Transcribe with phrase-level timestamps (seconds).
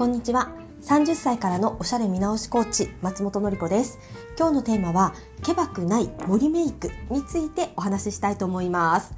[0.00, 0.48] こんにちは。
[0.80, 3.98] 30歳からのおしゃれ見直しコーチ松本の子です。
[4.38, 5.12] 今日のテーマは
[5.42, 9.12] けばくない森メイクについてお話ししたいと思います。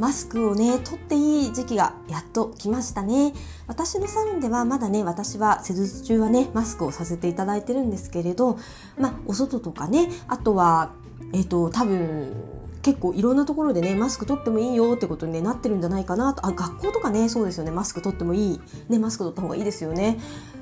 [0.00, 3.34] マスクをね取っていい時期がやっと来ましたね。
[3.68, 8.58] 私のサロンではまだね私は施術中はねマスクをさせていただいてるんですけれど
[8.98, 10.90] まあお外とかねあとは
[11.34, 12.55] えっ、ー、と多分
[12.86, 16.46] 結構いろんなところでねマスク取ってもいいよってことに、ね、なってるんじゃないかなと。
[16.46, 17.72] あ学校とかねそうですよね。
[17.72, 20.20] マスク取ってもいい、ね、マスク取った方がいいですよね。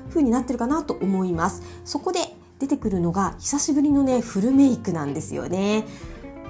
[0.09, 1.61] 風になってるかなと思います。
[1.85, 2.19] そこで
[2.57, 5.85] 出てくるのが久しぶりのねフルメイクなんですよね。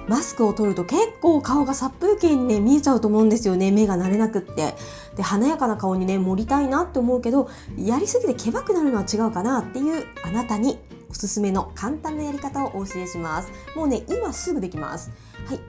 [0.08, 3.70] マスクを取ると結構顔が殺風景にね見えちゃうと思うんですよね。
[3.70, 4.76] 目が慣れなくって。
[5.14, 10.78] で華やかな顔にね盛りたいなって思うけどやりすぎてけばくなるのは違うかなっていうあなたに
[11.16, 13.50] すすめの簡単なやり方をお教えします。
[13.74, 15.10] もうね今すぐできます。
[15.46, 15.60] はい。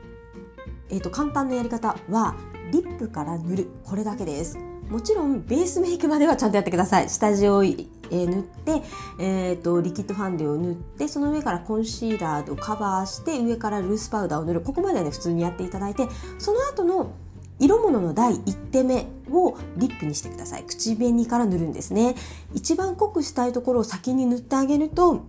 [0.89, 2.35] えーと、簡単なやり方は
[2.71, 3.67] リップから塗る。
[3.83, 4.57] これだけです。
[4.89, 7.09] もちろんベースメイクまではちゃんとやってください。
[7.09, 8.81] 下地を、えー、塗って、
[9.19, 14.61] えーと、リキッドファンデを塗ってその上からコンシーラーをカバーして上からルースパウダーを塗る。
[14.61, 17.11] ここまではね普通にやっていただいてその後の
[17.59, 20.63] 色物の第1手目をリップにしてください。
[20.63, 22.15] 口紅から塗るんですね。
[22.53, 25.25] 一番濃くしたいところを先に塗ってあげると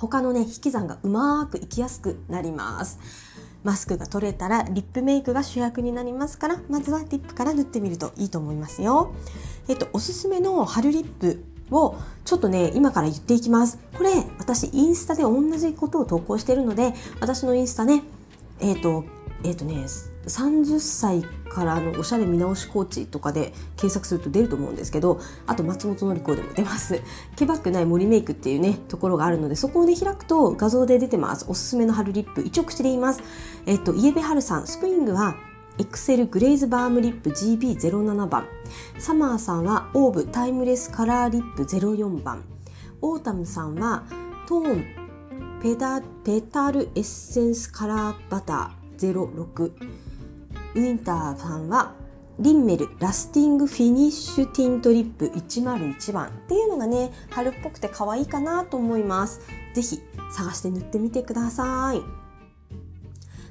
[0.00, 2.98] 他のね引き算がうまくいきやすくなります
[3.64, 9.14] マスクが取れたらリップメイクが主役になりますからまずはリップから塗ってみるといいと思いますよ。
[9.68, 13.78] えっとおすすめの春リップをちょっとね今から言っていきます。
[13.96, 18.04] これ私インスタで同じことを投稿しているので私のインスタね
[18.60, 19.04] えっと
[19.44, 19.84] えっとね
[20.28, 27.00] 30歳からのおしゃれ見直しコーチとかで検索すると出ると思うんですけどあと松本の子でも出ます。
[27.36, 31.46] けばくない森メイクっていうねところがあるのでそこをね開くと画像で出てます。
[31.48, 33.22] おすすめの春リップ一応口で言います。
[33.66, 34.66] えっとイエベ春さん。
[34.66, 35.36] スプリングは
[35.78, 38.46] エクセルグレイズバームリップ GB07 番。
[38.98, 42.44] サマーさんはオーブタイムレスカラーリップ04番。
[43.00, 44.04] オータムさんは
[44.48, 44.84] トーン
[45.62, 49.72] ペダペタルエッセンスカラーバター06
[50.78, 51.94] ウィンターさんは
[52.38, 59.40] リンメルラスティングフィニッシュティントリップ101番っていうのがね春っぽくて可愛いかなと思います。
[59.74, 60.00] 是非
[60.32, 62.27] 探して塗ってみてください。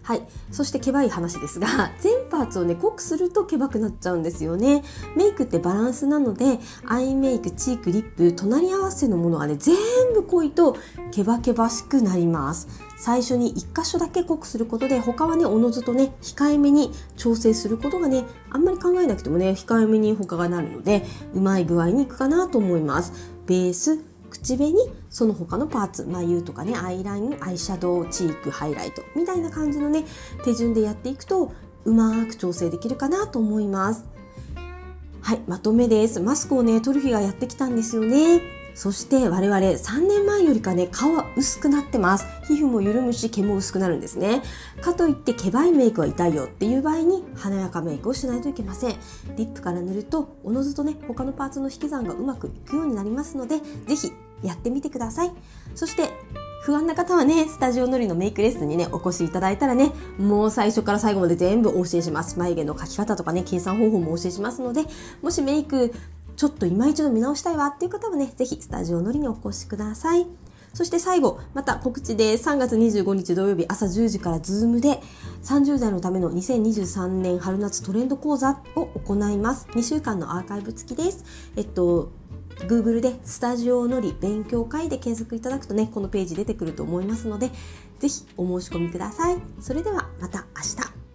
[0.08, 0.22] はい。
[0.54, 1.68] そしてけばい話ですが、
[2.00, 4.86] 全パーツをね、濃くするとけばくなっちゃうんですよね。
[5.18, 9.76] メイクってバランスなので、アイメイク、チーク、リップ、隣り合わせのものがね、全
[10.14, 10.78] 部濃いと
[11.12, 12.70] けばけばしくなります。
[12.96, 23.12] 最初に1箇所だけ濃くすることで、他はね、おのずとね、控えめに調整することがね、あんまり考えなくてもね、控えめに他がなるので、うまい具合にいくかなと思います。
[23.46, 24.00] ベース、
[24.42, 24.74] 口紅
[25.10, 30.06] その他のパーツ眉とかねアイラインアイシャドウチークハイライトみたいな感じのね
[30.44, 31.52] 手順でやっていくと
[31.86, 34.06] うまく調整できるかなと思います。
[35.22, 36.20] はいまとめです。
[36.20, 38.42] マスクをね取る日がやってきたんですよね。
[38.76, 42.26] そして我々3年前よりかね顔は薄くなってます。
[42.48, 44.44] 皮膚も緩むし毛も薄くなるんですね。
[44.82, 48.96] かといって毛ばいメイクは痛いよっていう場合に華やかメイクをしないといけません。
[49.36, 55.32] リップから塗るとおのずとね他のパーツの引き算がうまくいくようになりますので是非やってみてください
[55.76, 56.10] そして
[56.68, 62.38] 不安な方はね、スタジオのりのメイクレッスンにね、お越しいただいたらね、もう最初から最後まで全部お教えします。
[62.38, 64.84] 眉毛の描き方とかね、計算方法もお教えしますので、
[65.22, 65.94] もしメイク
[66.36, 70.28] ちょっと今一度見直したいわっていう方はね、ぜひスタジオのりにお越しください。
[70.74, 75.02] そして最後、また告知で3月25日土曜日朝10時から Zoom で
[75.44, 79.68] 30代のための2023年春夏トレンド講座を行います。
[79.72, 81.24] 2週間のアーカイブ付きです。
[81.56, 82.12] えっと、
[82.62, 87.52] Google でスタジオのり勉強会で検索いただくとね、このページ出てくると思いますので、
[88.00, 89.38] ぜひお申し込みください。
[89.60, 91.07] それではまた明日。